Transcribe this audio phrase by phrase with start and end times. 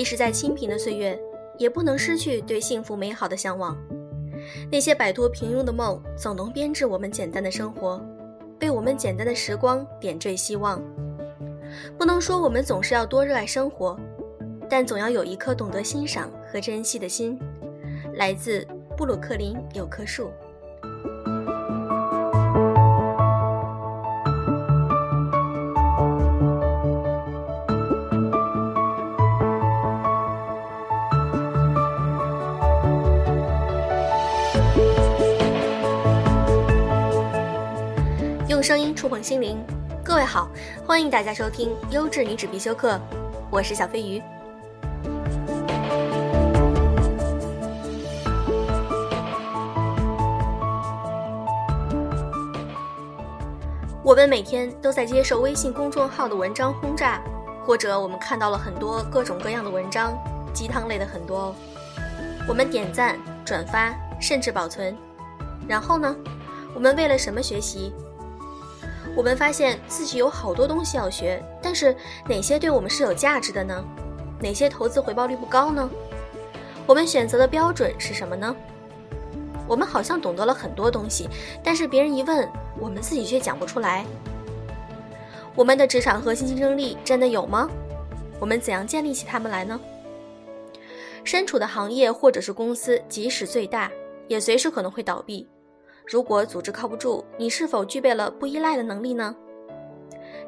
[0.00, 1.20] 即使在清贫的岁月，
[1.58, 3.76] 也不能失去对幸福美好的向往。
[4.72, 8.02] 那些摆脱平庸的梦，总能编织我们简单的生活，
[8.62, 10.82] 为我们简单的时光点缀希望。
[11.98, 13.94] 不能说我们总是要多热爱生活，
[14.70, 17.38] 但总要有一颗懂得欣赏和珍惜的心。
[18.14, 20.30] 来自布鲁克林有棵树。
[39.10, 39.58] 用声音触碰心灵，
[40.04, 40.48] 各位好，
[40.86, 42.98] 欢迎大家收听优质女子必修课，
[43.50, 44.22] 我是小飞鱼。
[54.04, 57.20] 我们每天都在接受微信公众号的文章轰炸，
[57.64, 60.16] 或者我们看到了很多各种各样的文章，
[60.54, 61.54] 鸡汤类的很多哦。
[62.48, 64.96] 我们点赞、转发，甚至保存。
[65.68, 66.14] 然后呢，
[66.74, 67.92] 我们为了什么学习？
[69.16, 71.94] 我们发现自己有好多东西要学，但是
[72.28, 73.84] 哪些对我们是有价值的呢？
[74.40, 75.90] 哪些投资回报率不高呢？
[76.86, 78.54] 我们选择的标准是什么呢？
[79.68, 81.28] 我们好像懂得了很多东西，
[81.62, 84.04] 但是别人一问，我们自己却讲不出来。
[85.54, 87.68] 我们的职场核心竞争力真的有吗？
[88.38, 89.78] 我们怎样建立起他们来呢？
[91.22, 93.90] 身处的行业或者是公司，即使最大，
[94.26, 95.46] 也随时可能会倒闭。
[96.10, 99.32] 如果组织靠不住，你是否具备了不依赖的能力呢？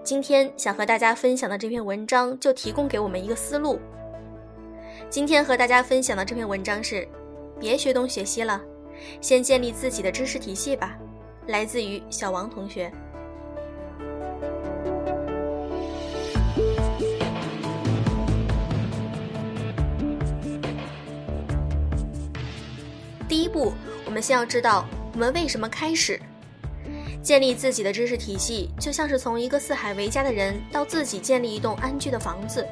[0.03, 3.79] 今天想和大家分享的这篇文章就提供给我们一个思路。
[5.09, 7.07] 今天和大家分享的这篇文章是：
[7.61, 8.61] 别学东学西了，
[9.21, 10.99] 先建立自己的知识体系吧。
[11.47, 12.91] 来自于小王同学。
[23.29, 23.73] 第一步，
[24.05, 24.85] 我们先要知道。
[25.13, 26.19] 我们为什么开始
[27.23, 28.71] 建立自己的知识体系？
[28.81, 32.67] 就像是从一个四海为家的人到自己建立一栋安居的房子，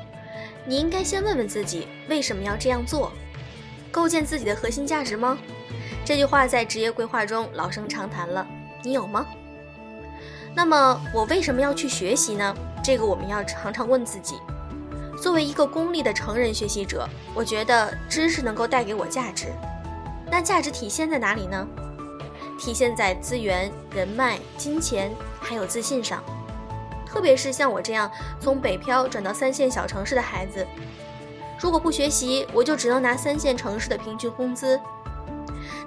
[0.65, 3.13] 你应该先问问自己为什么要这样做？
[3.93, 5.37] 构建自己的核心价值吗？
[6.05, 8.47] 这句话在职业规划中老生常谈了，
[8.83, 9.27] 你有吗？
[10.55, 12.57] 那么我为什么要去学习呢？
[12.83, 14.37] 这个我们要常常问自己。
[15.21, 19.49] 作为一个功利的成人学习者，我觉得知识能够带给我价值，
[20.31, 21.69] 那价值体现在哪里呢？
[22.61, 25.11] 体现在资源、人脉、金钱，
[25.41, 26.23] 还有自信上。
[27.07, 30.65] 特别是像我这样从北漂转到三线小城市的孩子，
[31.59, 34.79] 如果不学习，我就只能拿三线城市的平均工资。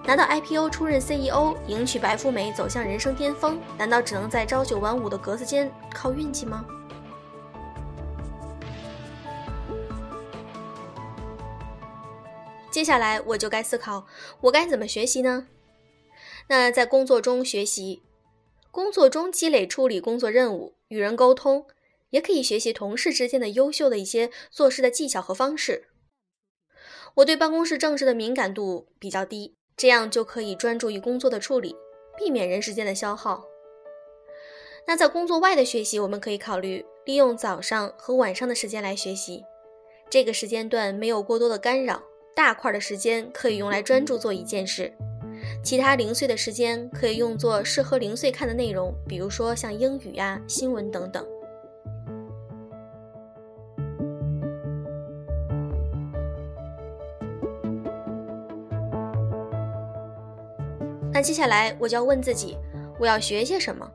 [0.04, 6.66] 拿到 IPO 出任 CEO，迎娶白富美，走向人生巅峰，难道只能在朝九晚五的格子间靠运气吗？
[12.70, 14.06] 接下来我就该思考，
[14.42, 15.46] 我该怎么学习呢？
[16.50, 18.04] 那在工作中学习，
[18.72, 21.66] 工作中积累处理工作任务、与人沟通，
[22.10, 25.88] 也可以学习同事之间的优秀的一些做事的技巧和方式。
[27.16, 31.76] 我对办公室政治的敏感度比较低，这样就可以专注于工作的处理，
[32.18, 33.46] 避免人时间的消耗。
[34.86, 39.44] 那在工作外的学习，我们可以考虑利用早上和晚上的时间来学习，
[40.10, 42.04] 这个时间段没有过多的干扰，
[42.36, 44.94] 大块的时间可以用来专注做一件事。
[45.64, 51.26] 其他零碎的时间可以用作适合零碎看的内容，比如说像英语呀、新闻等等。
[61.14, 62.58] 那接下来我就要问自己，
[63.00, 63.90] 我要学些什么？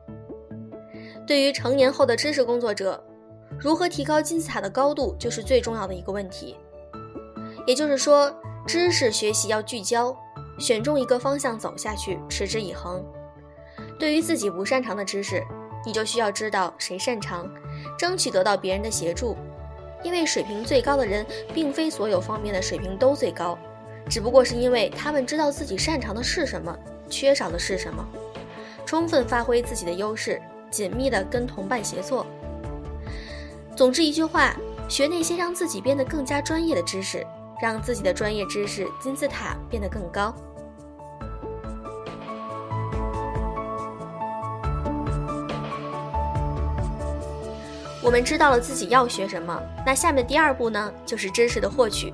[1.27, 3.01] 对于成年后的知识工作者，
[3.59, 6.57] 如何提高金字塔的高度，就是最重要的一个问题。
[7.67, 8.33] 也就是说，
[8.65, 10.17] 知识学习要聚焦。
[10.59, 13.03] 选中一个方向走下去，持之以恒。
[13.97, 15.43] 对于自己不擅长的知识，
[15.85, 17.49] 你就需要知道谁擅长，
[17.97, 19.35] 争取得到别人的协助。
[20.03, 23.57] 因为水平最高的人，并非所有方面的水平都最高，
[24.09, 26.77] 只不过是因为他们知道自己擅长的是什么，
[27.09, 28.05] 缺少的是什么，
[28.85, 30.41] 充分发挥自己的优势，
[30.71, 32.25] 紧密的跟同伴协作。
[33.75, 34.55] 总之一句话，
[34.87, 37.25] 学那些让自己变得更加专业的知识，
[37.61, 40.33] 让自己的专业知识金字塔变得更高。
[48.01, 52.13] 我们知道了自己要学什么，那下面第二步呢，就是知识的获取。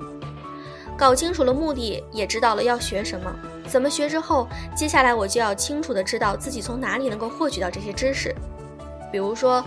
[0.96, 3.30] 搞清楚了目的，也知道了要学什么，
[3.68, 8.34] 怎么学之后，接下来我就要清楚的知道自己从哪里能够获取到这些知识。
[9.12, 9.62] 比如说，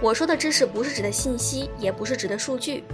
[0.00, 2.84] 我说的知识不是指的信息，也不是指的数据。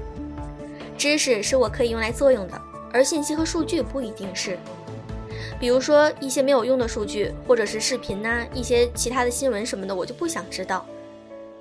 [0.97, 2.61] 知识是我可以用来作用的，
[2.93, 4.59] 而信息和数据不一定是。
[5.61, 10.85] 比如说一些没有用的数据，或者是视频呐，一些其他的新闻什么的，我就不想知道。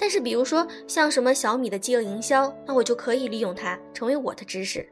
[0.03, 4.85] 但是比如说像什么小米的饥饿营销，那我就可以利用它成为我的知识。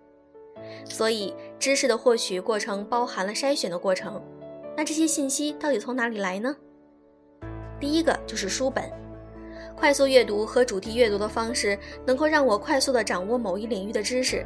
[0.86, 4.24] 所以知识的获取过程包含了筛选的过程。
[4.78, 6.56] 那这些信息到底从哪里来呢？
[7.78, 8.90] 第一个就是书本，
[9.76, 14.46] 快速阅读和主题阅读的方式能够让我快速的掌握某一领域的知识。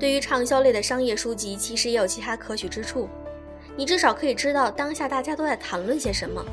[0.00, 3.08] 对于畅销类的商业书籍，其实也有其他可取之处。
[3.76, 6.44] 你至少可以知道当下大家都在谈论些什么。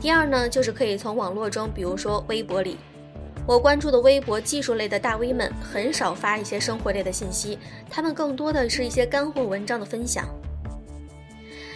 [0.00, 2.78] 第二呢，就是可以从网络中，比如说微博里，
[3.46, 7.58] 我关注的微博技术类的大 V 们很少发一些生活类的信息，
[7.90, 10.26] 他们更多的是一些干货文章的分享。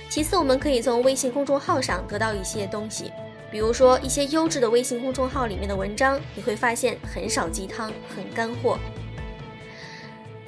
[0.08, 3.12] 其次，我们可以从微信公众号上得到一些东西，
[3.50, 8.78] 比如说一些优质的微信公众号里面的文章，你会发现很少鸡汤，很干货。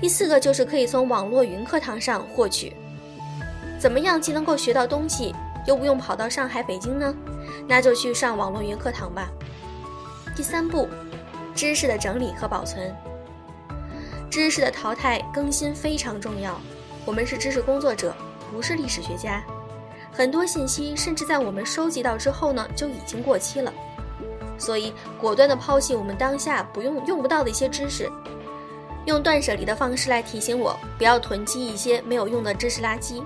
[0.01, 2.73] 第四个就是可以从网络云课堂上获取。
[3.79, 5.35] 怎么样既能够学到东西，
[5.67, 7.15] 又不用跑到上海、北京呢？
[7.67, 9.29] 那就去上网络云课堂吧。
[10.35, 10.89] 第三步，
[11.55, 12.95] 知识的整理和保存。
[14.31, 16.61] 知识的淘汰更新非常重要。
[17.05, 18.15] 我们是知识工作者，
[18.53, 19.43] 不是历史学家。
[20.13, 23.73] 很多信息甚至在我们收集到之后呢，就已经过期了。
[24.59, 28.11] 所以，果断的抛弃我们当下不用、用不到的一些知识，
[29.05, 33.23] 用断舍离的方式来提醒我，不要囤积一些没有用的知识垃圾。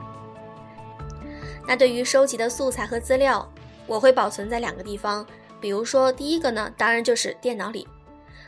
[1.66, 3.48] 那对于收集的素材和资料，
[3.86, 5.26] 我会保存在两个地方。
[5.60, 7.86] 比如说，第一个呢，当然就是电脑里，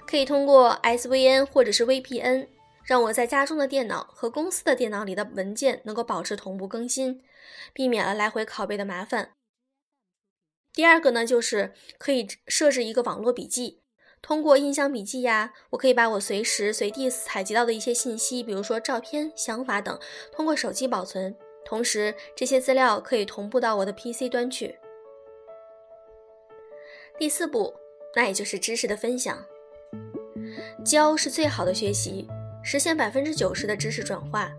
[0.06, 2.48] 可以通过 SVN 或者是 VPN，
[2.84, 7.22] 让我在家中的电脑和公司的电脑里的文件能够保持同步更新，
[7.72, 9.32] 避免了来回拷贝的麻烦。
[10.72, 13.82] 第二个呢，就是可以设置一个网络笔记，
[14.22, 20.00] 通过印象笔记呀，我可以把我随时随地采集到的一些信息，比如说照片、想法等，
[20.32, 21.36] 通过手机保存。
[21.64, 24.78] 同时，这些资料可以同步到我的 PC 端去。
[27.18, 27.72] 第四步，
[28.14, 29.38] 那也就是知识的分享。
[30.84, 32.26] 教是最好的学习，
[32.62, 34.52] 实现百分之九十的知识转化，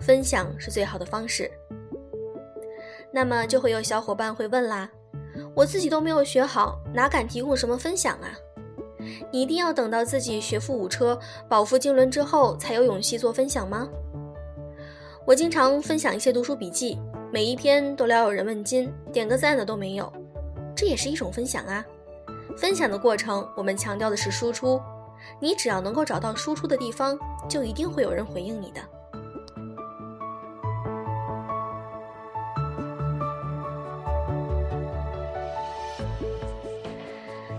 [0.00, 1.50] 分享是最好的方式。
[3.12, 4.90] 那么就会有小伙伴会问啦：
[5.54, 8.38] 我自己都没有学好，哪敢提供什么分享啊？
[9.30, 11.18] 你一定要等到自己学富五车、
[11.48, 13.88] 饱腹经纶之后，才有勇气做分享吗？
[15.26, 16.98] 我经常分享一些读书笔记，
[17.32, 20.12] 每一篇都聊有人问津，点个赞的都没有，
[20.76, 21.82] 这也是一种分享啊。
[22.58, 24.78] 分享的过程，我们强调的是输出，
[25.40, 27.18] 你只要能够找到输出的地方，
[27.48, 28.82] 就一定会有人回应你的。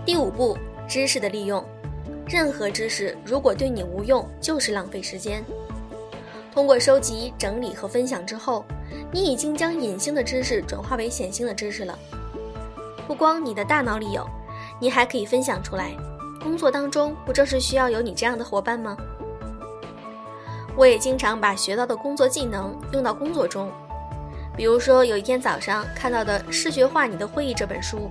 [0.04, 0.56] 第五步，
[0.88, 1.64] 知识的利用，
[2.28, 5.44] 任何知识如果对你无用，就是浪费时间。
[6.56, 8.64] 通过收集、整理和分享之后，
[9.12, 11.98] 你已经将隐性的知识转化为显性的知识了。
[13.06, 14.26] 不光你的大脑里有，
[14.80, 15.94] 你还可以分享出来。
[16.42, 18.96] 工作当中不正是需要有你这样的伙伴吗？
[20.74, 23.70] 我也经常把学到的工作技能用到工作中。
[24.56, 28.10] 比如说，有一天早上看到的《视觉化你的会议》这本书，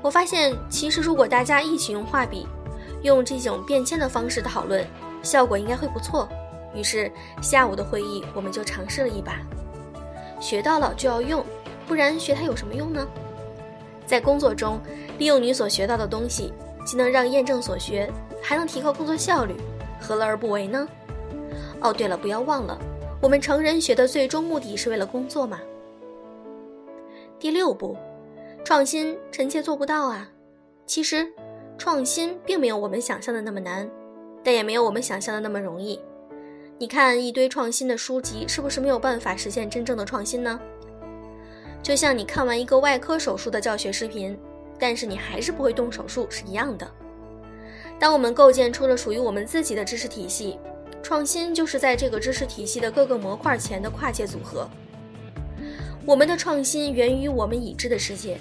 [0.00, 2.46] 我发现其实如果大家一起用画笔，
[3.02, 4.86] 用这种便签的方式讨论，
[5.20, 6.28] 效果应该会不错。
[6.74, 7.10] 于是
[7.40, 9.40] 下午的会议，我们就尝试了一把，
[10.40, 11.44] 学到了就要用，
[11.86, 13.06] 不然学它有什么用呢？
[14.06, 14.80] 在工作中，
[15.18, 16.52] 利用你所学到的东西，
[16.84, 18.10] 既能让验证所学，
[18.42, 19.54] 还能提高工作效率，
[20.00, 20.88] 何乐而不为呢？
[21.80, 22.78] 哦，对了，不要忘了，
[23.20, 25.60] 我们成人学的最终目的是为了工作嘛。
[27.38, 27.96] 第六步，
[28.64, 30.28] 创新，臣妾做不到啊。
[30.86, 31.26] 其实，
[31.78, 33.88] 创新并没有我们想象的那么难，
[34.44, 35.98] 但也没有我们想象的那么容易。
[36.82, 40.60] 你看一堆创新的书籍，是不是没有办法实现真正的创新呢？
[41.80, 44.36] 就像你看完一个外科手术的教学视频，
[44.80, 46.90] 但是你还是不会动手术是一样的。
[48.00, 50.58] 当我们构建出了属于我们自己的知识体系，
[51.04, 54.68] 创新就是在这个知识体系的各个模块前的跨界组合。
[56.04, 58.36] 我们的创新源于我们已知的世界。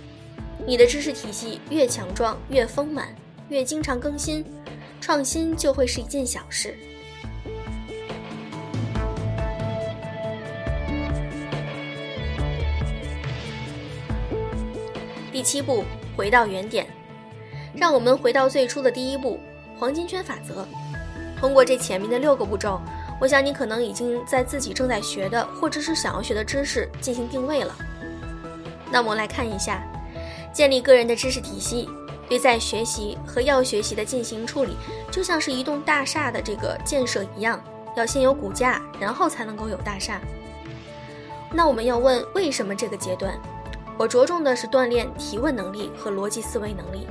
[0.65, 3.15] 你的知识体系越强壮、越丰满、
[3.49, 4.43] 越经常更新，
[4.99, 6.75] 创新就会是一件小事。
[15.41, 15.83] 第七步，
[16.15, 16.85] 回到原点，
[17.73, 19.39] 让我们回到最初的第一步——
[19.75, 20.67] 黄金圈法则。
[21.35, 22.79] 通过这前面的六个步骤，
[23.19, 27.75] 我想你可能已经在自己正在学的或者是想要学的知识进行定位了。
[28.91, 29.81] 那我们来看一下，
[30.53, 31.89] 建立个人的知识体系，
[32.29, 34.77] 对在学习和要学习的进行处理，
[35.09, 37.59] 就像是一栋大厦的这个建设一样，
[37.97, 40.21] 要先有骨架，然后才能够有大厦。
[41.51, 43.33] 那我们要问，为什么这个阶段，
[44.01, 47.05] 我着重的是锻炼提问能力和逻辑思维能力？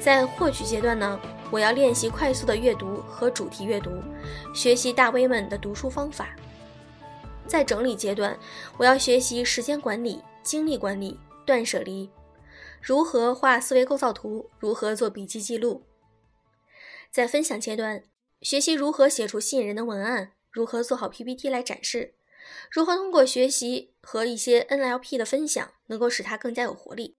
[0.00, 1.16] 在获取阶段呢，
[1.48, 4.02] 我要练习快速的阅读和主题阅读，
[4.52, 6.34] 学习大 V 们的读书方法。
[7.46, 8.36] 在整理阶段，
[8.78, 12.10] 我要学习时间管理、精力管理、断舍离，
[12.80, 15.84] 如何画思维构造图，如何做笔记记录。
[17.12, 18.02] 在分享阶段，
[18.40, 22.16] 学习如何写出吸引人的文案，如何做好 PPT 来展示，
[22.72, 27.16] 如何通过学习和一些 NLP 的分享，能够使它更加有活力。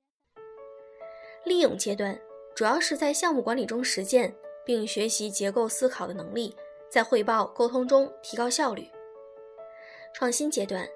[1.46, 2.20] 利用阶段，
[2.56, 4.36] 主要是在项目管理中实践，
[4.66, 6.56] 并学习结构思考的能力，
[6.90, 8.88] 在汇报沟通中提高效率。
[10.14, 10.88] 创新阶段，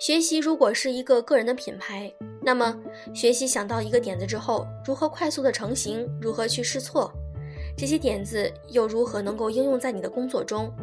[0.00, 2.12] 学习如果是一个个人的品牌，
[2.42, 2.76] 那么
[3.14, 7.12] 学习想到一个点子之后，如何快速的成型，如何去试错，
[7.76, 10.74] 这些点子又如何能够应用在你的工作中？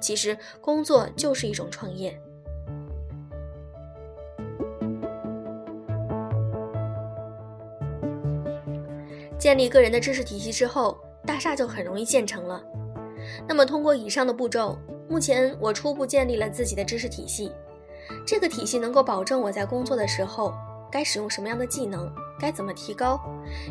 [0.00, 2.18] 其实，工作就是一种创业。
[9.42, 10.96] 建立个人的知识体系之后，
[11.26, 12.62] 大厦就很容易建成了。
[13.44, 14.78] 那么，通过以上的步骤。
[15.08, 17.50] 目前我初步建立了自己的知识体系，
[18.24, 20.54] 这个体系能够保证我在工作的时候
[20.92, 22.08] 该使用什么样的技能，
[22.38, 23.20] 该怎么提高，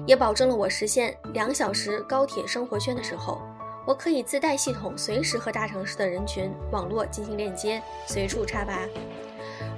[0.05, 3.41] 也保证了我实现两小时高铁生活圈的时候，
[3.87, 8.81] 我可以自带系统，随时和大城市的人群网络进行链接，随处插拔。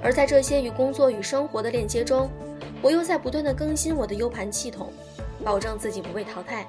[0.02, 2.28] 而在这些与工作与生活的链接中，
[2.82, 4.92] 我又在不断的更新我的 U 盘系统，
[5.44, 6.66] 保证自己不被淘汰。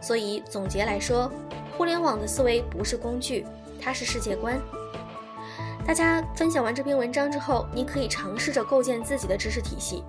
[0.00, 1.30] 所以总结来说，
[1.76, 3.46] 互联网的思维不是工具。
[3.80, 4.60] 它是世界观。
[5.86, 10.02] 大家分享完这篇文章之后，你可以尝试着构建自己的知识体系。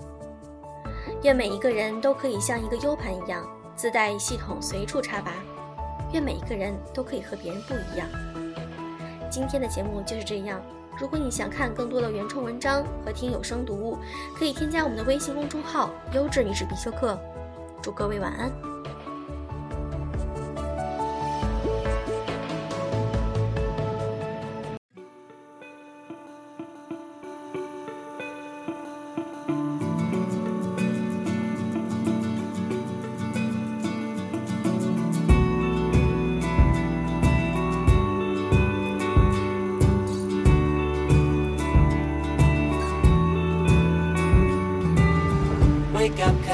[1.23, 5.33] 愿每一个人都可以像一个 U 盘一样，自带系统，随处插拔。
[6.11, 8.07] 愿每一个人都可以和别人不一样。
[9.29, 10.59] 今天的节目就是这样。
[10.99, 13.97] 如果你想看更多的原创文章和听有声读物，
[14.37, 17.17] 可以添加我们的微信公众号“优质女士必修课”。
[17.81, 18.68] 祝各位晚安。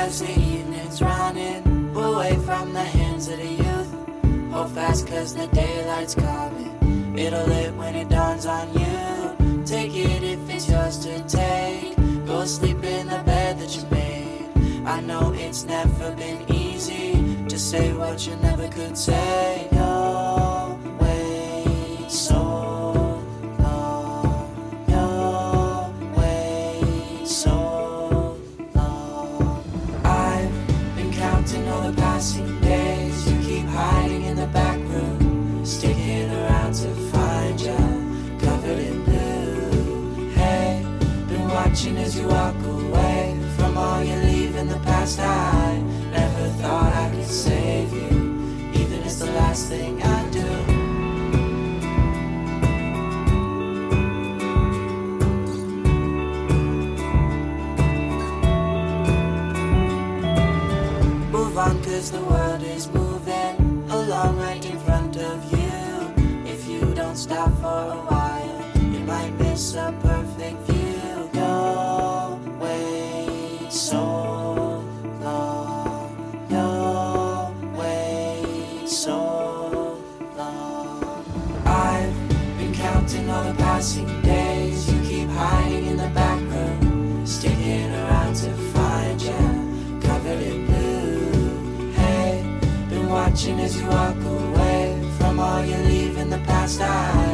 [0.06, 4.52] Cause the evening's running away from the hands of the youth.
[4.54, 7.18] Hold fast cause the daylight's coming.
[7.18, 9.64] It'll lit when it dawns on you.
[9.66, 11.96] Take it if it's yours to take.
[12.28, 14.86] Go sleep in the bed that you made.
[14.86, 19.68] I know it's never been easy to say what you never could say.
[19.72, 20.45] watching
[67.65, 68.62] for a while,
[68.93, 71.29] you might miss a perfect view.
[71.34, 74.03] Your way so
[75.25, 76.10] long,
[76.55, 79.17] your way so
[80.38, 81.25] long.
[81.65, 82.17] I've
[82.60, 84.79] been counting all the passing days.
[84.91, 89.43] You keep hiding in the back room, sticking around to find you,
[90.07, 91.91] covered in blue.
[92.00, 92.31] Hey,
[92.89, 94.81] been watching as you walk away
[95.17, 96.79] from all you leave in the past.
[96.81, 97.25] I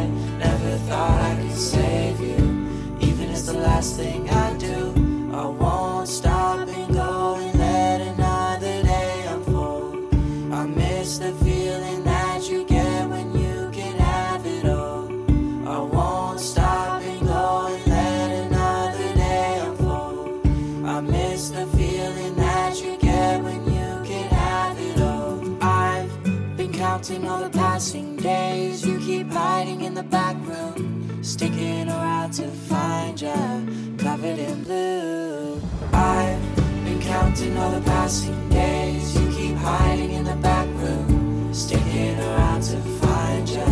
[30.01, 35.61] the back room, sticking around to find you covered in blue.
[35.93, 39.15] I've been counting all the passing days.
[39.19, 43.71] You keep hiding in the back room, sticking around to find you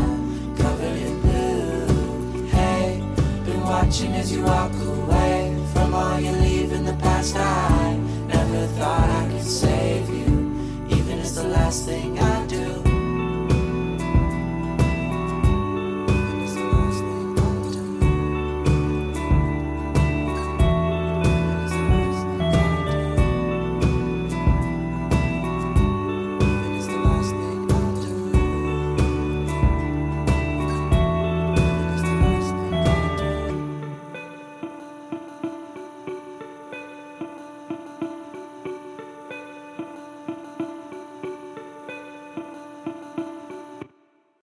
[0.62, 2.48] covered in blue.
[2.48, 3.02] Hey,
[3.46, 7.36] been watching as you walk away from all you leave in the past.
[7.38, 10.28] I never thought I could save you,
[10.90, 12.39] even as the last thing I.